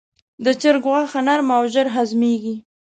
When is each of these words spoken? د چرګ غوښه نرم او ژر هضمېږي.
د 0.45 0.47
چرګ 0.61 0.83
غوښه 0.91 1.19
نرم 1.27 1.49
او 1.57 1.63
ژر 1.73 1.87
هضمېږي. 1.95 2.55